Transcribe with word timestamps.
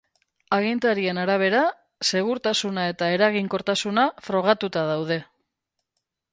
Agintarien 0.55 1.19
arabera, 1.23 1.59
segurtasuna 2.11 2.87
eta 2.95 3.11
eraginkortasuna 3.19 4.09
frogatuta 4.31 4.89
daude. 4.93 5.23